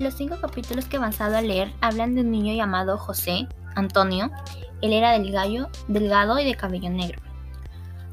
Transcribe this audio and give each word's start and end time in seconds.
Los 0.00 0.14
cinco 0.14 0.38
capítulos 0.40 0.86
que 0.86 0.96
he 0.96 0.98
avanzado 0.98 1.36
a 1.36 1.42
leer 1.42 1.74
hablan 1.82 2.14
de 2.14 2.22
un 2.22 2.30
niño 2.30 2.54
llamado 2.54 2.96
José 2.96 3.46
Antonio. 3.74 4.30
Él 4.80 4.94
era 4.94 5.12
delgado, 5.12 5.68
delgado 5.88 6.38
y 6.38 6.46
de 6.46 6.54
cabello 6.54 6.88
negro. 6.88 7.20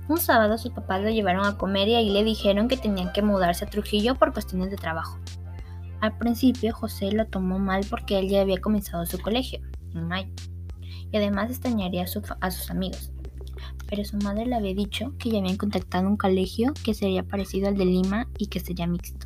Un 0.10 0.18
sábado 0.18 0.58
sus 0.58 0.74
papás 0.74 1.02
lo 1.02 1.10
llevaron 1.10 1.46
a 1.46 1.58
comer 1.58 1.88
y 1.88 1.96
ahí 1.96 2.10
le 2.10 2.26
dijeron 2.26 2.68
que 2.68 2.76
tenían 2.76 3.14
que 3.14 3.22
mudarse 3.22 3.64
a 3.64 3.70
Trujillo 3.70 4.16
por 4.16 4.34
cuestiones 4.34 4.70
de 4.70 4.76
trabajo. 4.76 5.18
Al 6.02 6.18
principio 6.18 6.76
José 6.76 7.14
lo 7.14 7.26
tomó 7.28 7.58
mal 7.58 7.86
porque 7.90 8.20
él 8.20 8.28
ya 8.28 8.42
había 8.42 8.60
comenzado 8.60 9.06
su 9.06 9.22
colegio, 9.22 9.62
en 9.96 10.10
mayo, 10.10 10.34
y 11.10 11.16
además 11.16 11.50
extrañaría 11.50 12.04
a, 12.04 12.46
a 12.46 12.52
sus 12.52 12.70
amigos. 12.70 13.14
Pero 13.90 14.04
su 14.04 14.18
madre 14.18 14.46
le 14.46 14.56
había 14.56 14.76
dicho 14.76 15.14
que 15.20 15.30
ya 15.30 15.40
habían 15.40 15.56
contactado 15.56 16.06
un 16.10 16.18
colegio 16.18 16.74
que 16.84 16.94
sería 16.94 17.24
parecido 17.24 17.70
al 17.70 17.78
de 17.78 17.86
Lima 17.86 18.28
y 18.38 18.48
que 18.48 18.60
sería 18.60 18.88
mixto. 18.88 19.26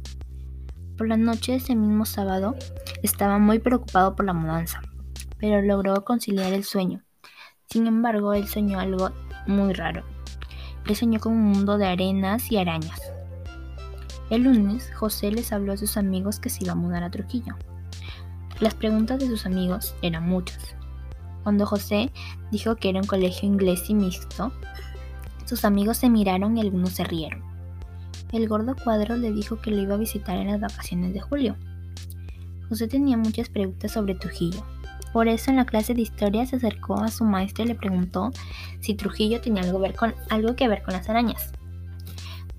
Por 0.97 1.07
la 1.07 1.17
noche 1.17 1.53
de 1.53 1.57
ese 1.57 1.75
mismo 1.75 2.05
sábado 2.05 2.55
estaba 3.01 3.39
muy 3.39 3.59
preocupado 3.59 4.15
por 4.15 4.25
la 4.25 4.33
mudanza, 4.33 4.81
pero 5.39 5.61
logró 5.61 6.03
conciliar 6.03 6.53
el 6.53 6.63
sueño. 6.63 7.01
Sin 7.67 7.87
embargo, 7.87 8.33
él 8.33 8.47
soñó 8.47 8.79
algo 8.79 9.11
muy 9.47 9.73
raro. 9.73 10.03
Él 10.85 10.95
soñó 10.95 11.19
con 11.19 11.33
un 11.33 11.43
mundo 11.43 11.77
de 11.77 11.87
arenas 11.87 12.51
y 12.51 12.57
arañas. 12.57 13.01
El 14.29 14.43
lunes, 14.43 14.91
José 14.95 15.31
les 15.31 15.51
habló 15.51 15.73
a 15.73 15.77
sus 15.77 15.97
amigos 15.97 16.39
que 16.39 16.49
se 16.49 16.63
iba 16.63 16.73
a 16.73 16.75
mudar 16.75 17.03
a 17.03 17.09
Trujillo. 17.09 17.55
Las 18.59 18.75
preguntas 18.75 19.19
de 19.19 19.27
sus 19.27 19.45
amigos 19.45 19.95
eran 20.01 20.27
muchas. 20.27 20.75
Cuando 21.43 21.65
José 21.65 22.11
dijo 22.51 22.75
que 22.75 22.89
era 22.89 22.99
un 22.99 23.07
colegio 23.07 23.47
inglés 23.47 23.89
y 23.89 23.95
mixto, 23.95 24.51
sus 25.45 25.65
amigos 25.65 25.97
se 25.97 26.09
miraron 26.09 26.57
y 26.57 26.61
algunos 26.61 26.91
se 26.91 27.03
rieron 27.03 27.50
el 28.31 28.47
gordo 28.47 28.75
cuadro 28.81 29.17
le 29.17 29.31
dijo 29.31 29.59
que 29.59 29.71
lo 29.71 29.81
iba 29.81 29.95
a 29.95 29.97
visitar 29.97 30.37
en 30.37 30.47
las 30.47 30.61
vacaciones 30.61 31.13
de 31.13 31.19
julio. 31.19 31.55
José 32.69 32.87
tenía 32.87 33.17
muchas 33.17 33.49
preguntas 33.49 33.91
sobre 33.91 34.15
Trujillo. 34.15 34.63
Por 35.11 35.27
eso 35.27 35.51
en 35.51 35.57
la 35.57 35.65
clase 35.65 35.93
de 35.93 36.01
historia 36.01 36.45
se 36.45 36.55
acercó 36.55 37.01
a 37.01 37.09
su 37.09 37.25
maestro 37.25 37.65
y 37.65 37.67
le 37.67 37.75
preguntó 37.75 38.31
si 38.79 38.95
Trujillo 38.95 39.41
tenía 39.41 39.63
algo, 39.63 39.83
algo 40.29 40.55
que 40.55 40.67
ver 40.69 40.81
con 40.83 40.93
las 40.93 41.09
arañas. 41.09 41.51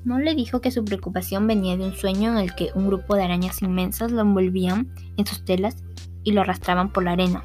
No 0.04 0.18
le 0.18 0.34
dijo 0.34 0.60
que 0.60 0.70
su 0.70 0.84
preocupación 0.84 1.46
venía 1.46 1.76
de 1.76 1.84
un 1.84 1.94
sueño 1.94 2.32
en 2.32 2.38
el 2.38 2.54
que 2.54 2.70
un 2.74 2.88
grupo 2.88 3.14
de 3.14 3.22
arañas 3.22 3.62
inmensas 3.62 4.12
lo 4.12 4.20
envolvían 4.20 4.92
en 5.16 5.26
sus 5.26 5.44
telas 5.44 5.76
y 6.24 6.32
lo 6.32 6.42
arrastraban 6.42 6.92
por 6.92 7.04
la 7.04 7.12
arena. 7.12 7.44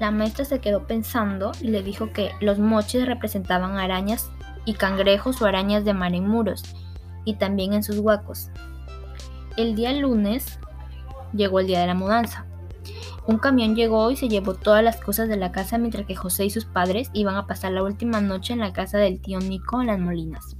La 0.00 0.10
maestra 0.10 0.44
se 0.44 0.60
quedó 0.60 0.86
pensando 0.86 1.52
y 1.60 1.68
le 1.68 1.82
dijo 1.82 2.12
que 2.12 2.30
los 2.40 2.58
moches 2.58 3.06
representaban 3.06 3.76
arañas 3.76 4.30
y 4.64 4.74
cangrejos 4.74 5.42
o 5.42 5.46
arañas 5.46 5.84
de 5.84 5.92
mar 5.92 6.14
en 6.14 6.26
muros 6.26 6.62
y 7.24 7.34
también 7.34 7.72
en 7.72 7.82
sus 7.82 7.98
huecos. 7.98 8.50
El 9.56 9.74
día 9.74 9.92
lunes 9.92 10.58
llegó 11.32 11.60
el 11.60 11.66
día 11.66 11.80
de 11.80 11.86
la 11.86 11.94
mudanza. 11.94 12.46
Un 13.26 13.38
camión 13.38 13.74
llegó 13.74 14.10
y 14.10 14.16
se 14.16 14.28
llevó 14.28 14.54
todas 14.54 14.84
las 14.84 15.00
cosas 15.00 15.28
de 15.28 15.36
la 15.36 15.50
casa 15.50 15.78
mientras 15.78 16.06
que 16.06 16.14
José 16.14 16.44
y 16.44 16.50
sus 16.50 16.66
padres 16.66 17.10
iban 17.14 17.36
a 17.36 17.46
pasar 17.46 17.72
la 17.72 17.82
última 17.82 18.20
noche 18.20 18.52
en 18.52 18.58
la 18.58 18.72
casa 18.72 18.98
del 18.98 19.20
tío 19.20 19.38
Nico 19.38 19.80
en 19.80 19.86
las 19.86 19.98
Molinas. 19.98 20.56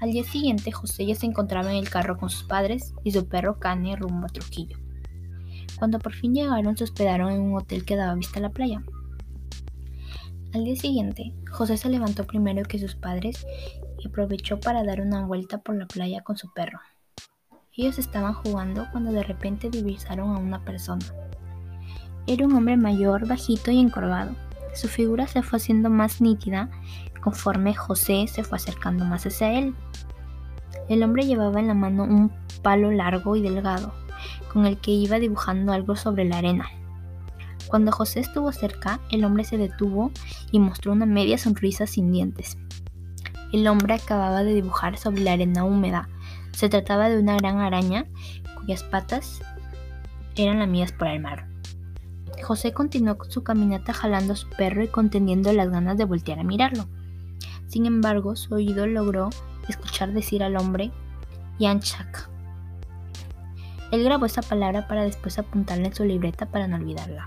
Al 0.00 0.10
día 0.10 0.24
siguiente 0.24 0.72
José 0.72 1.06
ya 1.06 1.14
se 1.14 1.26
encontraba 1.26 1.70
en 1.70 1.76
el 1.76 1.88
carro 1.88 2.18
con 2.18 2.28
sus 2.28 2.42
padres 2.42 2.92
y 3.04 3.12
su 3.12 3.28
perro 3.28 3.58
Cane 3.58 3.96
rumbo 3.96 4.26
a 4.26 4.30
Trujillo. 4.30 4.78
Cuando 5.78 5.98
por 5.98 6.12
fin 6.12 6.34
llegaron 6.34 6.76
se 6.76 6.84
hospedaron 6.84 7.30
en 7.30 7.40
un 7.40 7.56
hotel 7.56 7.84
que 7.84 7.96
daba 7.96 8.14
vista 8.14 8.40
a 8.40 8.42
la 8.42 8.50
playa. 8.50 8.82
Al 10.54 10.64
día 10.64 10.76
siguiente, 10.76 11.34
José 11.50 11.76
se 11.76 11.88
levantó 11.88 12.26
primero 12.26 12.62
que 12.64 12.78
sus 12.78 12.94
padres 12.94 13.46
aprovechó 14.06 14.58
para 14.60 14.84
dar 14.84 15.00
una 15.00 15.24
vuelta 15.24 15.58
por 15.58 15.76
la 15.76 15.86
playa 15.86 16.22
con 16.22 16.36
su 16.36 16.52
perro. 16.52 16.80
Ellos 17.72 17.98
estaban 17.98 18.34
jugando 18.34 18.86
cuando 18.90 19.12
de 19.12 19.22
repente 19.22 19.68
divisaron 19.68 20.34
a 20.34 20.38
una 20.38 20.64
persona. 20.64 21.04
Era 22.26 22.46
un 22.46 22.54
hombre 22.54 22.76
mayor, 22.76 23.28
bajito 23.28 23.70
y 23.70 23.78
encorvado. 23.78 24.34
Su 24.74 24.88
figura 24.88 25.26
se 25.26 25.42
fue 25.42 25.58
haciendo 25.58 25.90
más 25.90 26.20
nítida 26.20 26.70
conforme 27.26 27.74
José 27.74 28.26
se 28.28 28.44
fue 28.44 28.56
acercando 28.56 29.04
más 29.04 29.26
hacia 29.26 29.58
él. 29.58 29.74
El 30.88 31.02
hombre 31.02 31.26
llevaba 31.26 31.58
en 31.58 31.66
la 31.66 31.74
mano 31.74 32.04
un 32.04 32.30
palo 32.62 32.92
largo 32.92 33.34
y 33.34 33.42
delgado, 33.42 33.92
con 34.52 34.64
el 34.64 34.78
que 34.78 34.92
iba 34.92 35.18
dibujando 35.18 35.72
algo 35.72 35.96
sobre 35.96 36.24
la 36.24 36.38
arena. 36.38 36.68
Cuando 37.66 37.90
José 37.90 38.20
estuvo 38.20 38.52
cerca, 38.52 39.00
el 39.10 39.24
hombre 39.24 39.42
se 39.42 39.58
detuvo 39.58 40.12
y 40.52 40.60
mostró 40.60 40.92
una 40.92 41.04
media 41.04 41.36
sonrisa 41.36 41.88
sin 41.88 42.12
dientes. 42.12 42.56
El 43.56 43.68
hombre 43.68 43.94
acababa 43.94 44.44
de 44.44 44.52
dibujar 44.52 44.98
sobre 44.98 45.22
la 45.22 45.32
arena 45.32 45.64
húmeda. 45.64 46.10
Se 46.52 46.68
trataba 46.68 47.08
de 47.08 47.18
una 47.18 47.38
gran 47.38 47.56
araña 47.56 48.04
cuyas 48.54 48.82
patas 48.82 49.40
eran 50.34 50.58
lamidas 50.58 50.92
por 50.92 51.08
el 51.08 51.20
mar. 51.20 51.48
José 52.42 52.74
continuó 52.74 53.16
con 53.16 53.30
su 53.30 53.44
caminata 53.44 53.94
jalando 53.94 54.34
a 54.34 54.36
su 54.36 54.46
perro 54.50 54.84
y 54.84 54.88
conteniendo 54.88 55.54
las 55.54 55.70
ganas 55.70 55.96
de 55.96 56.04
voltear 56.04 56.38
a 56.38 56.44
mirarlo. 56.44 56.86
Sin 57.66 57.86
embargo, 57.86 58.36
su 58.36 58.52
oído 58.52 58.86
logró 58.86 59.30
escuchar 59.70 60.12
decir 60.12 60.42
al 60.42 60.58
hombre 60.58 60.92
Yanchak. 61.58 62.28
Él 63.90 64.04
grabó 64.04 64.26
esa 64.26 64.42
palabra 64.42 64.86
para 64.86 65.04
después 65.04 65.38
apuntarla 65.38 65.86
en 65.86 65.94
su 65.94 66.04
libreta 66.04 66.44
para 66.44 66.68
no 66.68 66.76
olvidarla. 66.76 67.26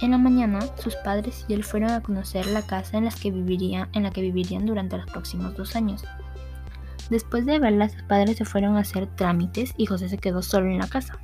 En 0.00 0.10
la 0.10 0.18
mañana, 0.18 0.60
sus 0.76 0.96
padres 0.96 1.44
y 1.48 1.54
él 1.54 1.64
fueron 1.64 1.90
a 1.90 2.02
conocer 2.02 2.46
la 2.46 2.62
casa 2.62 2.98
en, 2.98 3.08
que 3.08 3.28
en 3.28 4.02
la 4.02 4.10
que 4.10 4.20
vivirían 4.20 4.66
durante 4.66 4.98
los 4.98 5.06
próximos 5.06 5.56
dos 5.56 5.76
años. 5.76 6.04
Después 7.10 7.46
de 7.46 7.58
verla, 7.58 7.88
sus 7.88 8.02
padres 8.02 8.38
se 8.38 8.44
fueron 8.44 8.76
a 8.76 8.80
hacer 8.80 9.06
trámites 9.14 9.74
y 9.76 9.86
José 9.86 10.08
se 10.08 10.18
quedó 10.18 10.42
solo 10.42 10.66
en 10.66 10.78
la 10.78 10.88
casa. 10.88 11.18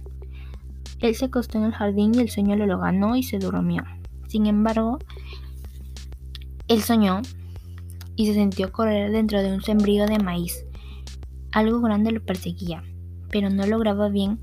Él 1.00 1.14
se 1.14 1.26
acostó 1.26 1.58
en 1.58 1.64
el 1.64 1.72
jardín 1.72 2.14
y 2.14 2.18
el 2.18 2.30
sueño 2.30 2.56
lo 2.56 2.78
ganó 2.78 3.16
y 3.16 3.22
se 3.22 3.38
durmió. 3.38 3.82
Sin 4.28 4.46
embargo, 4.46 4.98
él 6.68 6.82
soñó 6.82 7.22
y 8.16 8.26
se 8.26 8.34
sintió 8.34 8.70
correr 8.70 9.10
dentro 9.10 9.42
de 9.42 9.52
un 9.52 9.62
sembrío 9.62 10.06
de 10.06 10.18
maíz. 10.18 10.64
Algo 11.52 11.80
grande 11.80 12.12
lo 12.12 12.22
perseguía, 12.22 12.84
pero 13.30 13.50
no 13.50 13.66
lograba 13.66 14.08
bien 14.08 14.38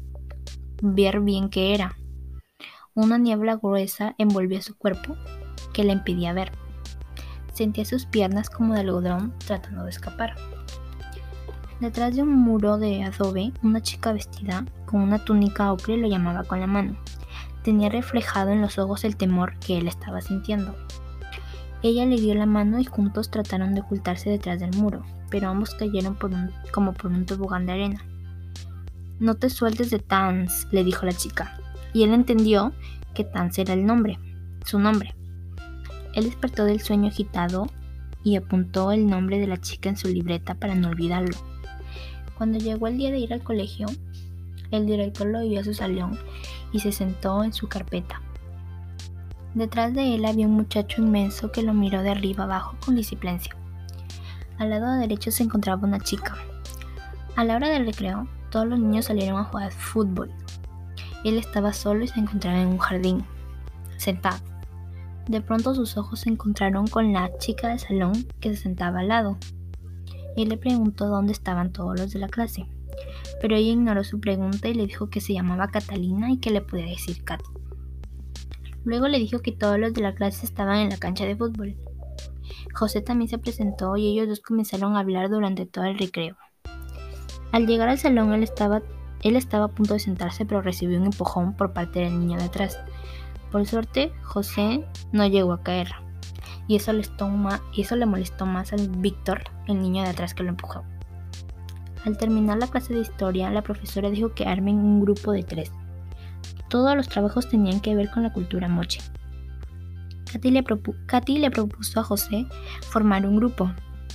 ver 0.81 1.21
bien 1.21 1.49
qué 1.49 1.73
era. 1.73 1.97
Una 2.97 3.19
niebla 3.19 3.57
gruesa 3.57 4.15
envolvía 4.17 4.59
su 4.63 4.75
cuerpo 4.75 5.15
que 5.71 5.83
le 5.83 5.93
impedía 5.93 6.33
ver. 6.33 6.51
Sentía 7.53 7.85
sus 7.85 8.07
piernas 8.07 8.49
como 8.49 8.73
de 8.73 8.79
algodón 8.79 9.35
tratando 9.45 9.83
de 9.83 9.91
escapar. 9.91 10.33
Detrás 11.79 12.15
de 12.15 12.23
un 12.23 12.33
muro 12.33 12.79
de 12.79 13.03
adobe, 13.03 13.53
una 13.61 13.81
chica 13.81 14.13
vestida 14.13 14.65
con 14.87 15.01
una 15.01 15.23
túnica 15.23 15.71
ocre 15.71 15.95
lo 15.97 16.07
llamaba 16.07 16.43
con 16.43 16.59
la 16.59 16.65
mano. 16.65 16.97
Tenía 17.63 17.89
reflejado 17.89 18.49
en 18.49 18.61
los 18.61 18.79
ojos 18.79 19.03
el 19.03 19.15
temor 19.15 19.59
que 19.59 19.77
él 19.77 19.87
estaba 19.87 20.19
sintiendo. 20.21 20.75
Ella 21.83 22.03
le 22.07 22.19
dio 22.19 22.33
la 22.33 22.47
mano 22.47 22.79
y 22.79 22.85
juntos 22.85 23.29
trataron 23.29 23.75
de 23.75 23.81
ocultarse 23.81 24.31
detrás 24.31 24.59
del 24.59 24.75
muro, 24.75 25.03
pero 25.29 25.49
ambos 25.49 25.75
cayeron 25.75 26.17
como 26.73 26.93
por 26.93 27.11
un 27.11 27.27
tobogán 27.27 27.67
de 27.67 27.73
arena. 27.73 28.03
No 29.19 29.35
te 29.35 29.51
sueltes 29.51 29.91
de 29.91 29.99
Tans, 29.99 30.67
le 30.71 30.83
dijo 30.83 31.05
la 31.05 31.13
chica 31.13 31.59
y 31.97 32.03
él 32.03 32.13
entendió 32.13 32.73
que 33.15 33.23
Tans 33.23 33.57
era 33.57 33.73
el 33.73 33.83
nombre, 33.83 34.19
su 34.63 34.77
nombre. 34.77 35.15
Él 36.13 36.25
despertó 36.25 36.63
del 36.63 36.79
sueño 36.79 37.07
agitado 37.07 37.65
y 38.23 38.35
apuntó 38.35 38.91
el 38.91 39.07
nombre 39.07 39.39
de 39.39 39.47
la 39.47 39.57
chica 39.57 39.89
en 39.89 39.97
su 39.97 40.07
libreta 40.07 40.53
para 40.53 40.75
no 40.75 40.89
olvidarlo. 40.89 41.35
Cuando 42.37 42.59
llegó 42.59 42.85
el 42.85 42.99
día 42.99 43.09
de 43.09 43.17
ir 43.17 43.33
al 43.33 43.41
colegio, 43.41 43.87
el 44.69 44.85
director 44.85 45.25
lo 45.25 45.41
vio 45.41 45.59
a 45.59 45.63
su 45.63 45.73
salón 45.73 46.19
y 46.71 46.81
se 46.81 46.91
sentó 46.91 47.43
en 47.43 47.51
su 47.51 47.67
carpeta. 47.67 48.21
Detrás 49.55 49.91
de 49.95 50.13
él 50.13 50.25
había 50.25 50.45
un 50.45 50.53
muchacho 50.53 51.01
inmenso 51.01 51.51
que 51.51 51.63
lo 51.63 51.73
miró 51.73 52.03
de 52.03 52.11
arriba 52.11 52.43
abajo 52.43 52.77
con 52.85 52.95
disciplicia. 52.95 53.55
Al 54.59 54.69
lado 54.69 54.99
derecho 54.99 55.31
se 55.31 55.41
encontraba 55.41 55.87
una 55.87 55.99
chica. 55.99 56.35
A 57.35 57.43
la 57.43 57.55
hora 57.55 57.69
del 57.69 57.87
recreo, 57.87 58.27
todos 58.51 58.67
los 58.67 58.77
niños 58.77 59.05
salieron 59.05 59.39
a 59.39 59.45
jugar 59.45 59.71
fútbol 59.71 60.31
él 61.23 61.37
estaba 61.37 61.73
solo 61.73 62.03
y 62.03 62.07
se 62.07 62.19
encontraba 62.19 62.61
en 62.61 62.67
un 62.67 62.77
jardín, 62.77 63.25
sentado. 63.97 64.39
De 65.27 65.41
pronto 65.41 65.75
sus 65.75 65.97
ojos 65.97 66.21
se 66.21 66.29
encontraron 66.29 66.87
con 66.87 67.11
la 67.11 67.37
chica 67.37 67.67
del 67.67 67.79
salón 67.79 68.27
que 68.39 68.55
se 68.55 68.61
sentaba 68.63 68.99
al 68.99 69.09
lado. 69.09 69.37
Él 70.37 70.49
le 70.49 70.57
preguntó 70.57 71.07
dónde 71.07 71.33
estaban 71.33 71.73
todos 71.73 71.99
los 71.99 72.13
de 72.13 72.19
la 72.19 72.29
clase, 72.29 72.65
pero 73.41 73.55
ella 73.55 73.71
ignoró 73.71 74.03
su 74.03 74.19
pregunta 74.19 74.69
y 74.69 74.73
le 74.73 74.87
dijo 74.87 75.09
que 75.09 75.19
se 75.19 75.33
llamaba 75.33 75.69
Catalina 75.69 76.31
y 76.31 76.37
que 76.37 76.51
le 76.51 76.61
podía 76.61 76.85
decir 76.85 77.23
Katy. 77.23 77.43
Luego 78.85 79.09
le 79.09 79.19
dijo 79.19 79.39
que 79.39 79.51
todos 79.51 79.77
los 79.77 79.93
de 79.93 80.01
la 80.01 80.15
clase 80.15 80.45
estaban 80.45 80.77
en 80.77 80.89
la 80.89 80.97
cancha 80.97 81.25
de 81.25 81.35
fútbol. 81.35 81.75
José 82.73 83.01
también 83.01 83.27
se 83.27 83.37
presentó 83.37 83.97
y 83.97 84.07
ellos 84.07 84.29
dos 84.29 84.39
comenzaron 84.39 84.95
a 84.95 84.99
hablar 84.99 85.29
durante 85.29 85.65
todo 85.65 85.85
el 85.85 85.97
recreo. 85.97 86.37
Al 87.51 87.65
llegar 87.67 87.89
al 87.89 87.97
salón 87.97 88.33
él 88.33 88.43
estaba 88.43 88.81
él 89.23 89.35
estaba 89.35 89.65
a 89.65 89.69
punto 89.69 89.93
de 89.93 89.99
sentarse, 89.99 90.45
pero 90.45 90.61
recibió 90.61 90.99
un 90.99 91.05
empujón 91.05 91.53
por 91.53 91.73
parte 91.73 91.99
del 91.99 92.19
niño 92.19 92.37
de 92.37 92.45
atrás. 92.45 92.79
Por 93.51 93.65
suerte, 93.65 94.11
José 94.23 94.85
no 95.11 95.25
llegó 95.25 95.53
a 95.53 95.63
caer. 95.63 95.89
Y 96.67 96.75
eso, 96.75 96.91
le 96.91 98.05
molestó 98.05 98.45
más 98.45 98.73
al 98.73 98.89
Víctor, 98.89 99.43
el 99.67 99.81
niño 99.81 100.03
de 100.03 100.09
atrás 100.09 100.33
que 100.33 100.43
lo 100.43 100.49
empujó. 100.49 100.83
Al 102.05 102.17
terminar 102.17 102.57
la 102.57 102.67
clase 102.67 102.93
de 102.93 103.01
historia, 103.01 103.49
la 103.49 103.61
profesora 103.61 104.09
dijo 104.09 104.33
que 104.33 104.45
armen 104.45 104.75
un 104.75 105.01
grupo 105.01 105.31
de 105.31 105.43
tres. 105.43 105.71
Todos 106.69 106.95
los 106.95 107.07
trabajos 107.07 107.49
tenían 107.49 107.79
que 107.79 107.95
ver 107.95 108.09
con 108.11 108.23
la 108.23 108.33
cultura 108.33 108.67
moche. 108.67 108.99
Katy 110.31 110.51
le, 110.51 110.63
le 111.39 111.51
propuso 111.51 111.99
a 111.99 112.03
José 112.03 112.45
formar 112.89 113.25
un 113.25 113.37
grupo. 113.37 113.71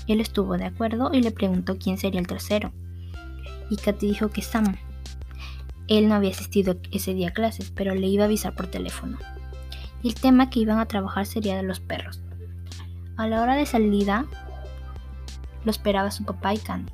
Él 0.06 0.20
estuvo 0.20 0.58
de 0.58 0.66
acuerdo 0.66 1.10
y 1.12 1.22
le 1.22 1.30
preguntó 1.30 1.78
quién 1.78 1.96
sería 1.96 2.20
el 2.20 2.26
tercero. 2.26 2.72
Y 3.70 3.76
Katy 3.76 4.08
dijo 4.08 4.28
que 4.28 4.42
Sam. 4.42 4.76
Él 5.98 6.08
no 6.08 6.14
había 6.14 6.30
asistido 6.30 6.76
ese 6.90 7.12
día 7.12 7.28
a 7.28 7.32
clases, 7.32 7.70
pero 7.70 7.94
le 7.94 8.06
iba 8.06 8.24
a 8.24 8.26
avisar 8.26 8.54
por 8.54 8.66
teléfono. 8.66 9.18
Y 10.02 10.08
el 10.08 10.14
tema 10.14 10.48
que 10.48 10.60
iban 10.60 10.78
a 10.78 10.86
trabajar 10.86 11.26
sería 11.26 11.54
de 11.54 11.64
los 11.64 11.80
perros. 11.80 12.22
A 13.18 13.26
la 13.26 13.42
hora 13.42 13.56
de 13.56 13.66
salida, 13.66 14.24
lo 15.66 15.70
esperaba 15.70 16.10
su 16.10 16.24
papá 16.24 16.54
y 16.54 16.58
Candy. 16.58 16.90